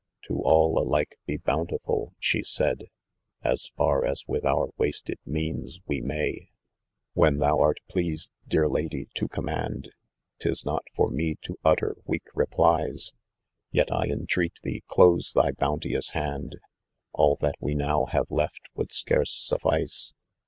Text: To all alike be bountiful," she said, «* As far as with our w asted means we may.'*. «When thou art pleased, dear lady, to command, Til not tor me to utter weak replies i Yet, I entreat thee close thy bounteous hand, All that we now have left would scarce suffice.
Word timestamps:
To 0.23 0.41
all 0.43 0.79
alike 0.79 1.17
be 1.27 1.37
bountiful," 1.37 2.15
she 2.17 2.41
said, 2.41 2.85
«* 3.13 3.43
As 3.43 3.69
far 3.77 4.03
as 4.03 4.23
with 4.27 4.43
our 4.43 4.69
w 4.75 4.89
asted 4.89 5.19
means 5.27 5.79
we 5.85 6.01
may.'*. 6.01 6.49
«When 7.13 7.37
thou 7.37 7.59
art 7.59 7.77
pleased, 7.87 8.31
dear 8.47 8.67
lady, 8.67 9.09
to 9.13 9.27
command, 9.27 9.91
Til 10.39 10.55
not 10.65 10.81
tor 10.95 11.11
me 11.11 11.35
to 11.43 11.55
utter 11.63 11.97
weak 12.03 12.25
replies 12.33 13.11
i 13.13 13.19
Yet, 13.73 13.91
I 13.93 14.05
entreat 14.07 14.53
thee 14.63 14.81
close 14.87 15.33
thy 15.33 15.51
bounteous 15.51 16.13
hand, 16.13 16.55
All 17.13 17.35
that 17.35 17.57
we 17.59 17.75
now 17.75 18.05
have 18.05 18.31
left 18.31 18.69
would 18.73 18.91
scarce 18.91 19.31
suffice. 19.31 20.15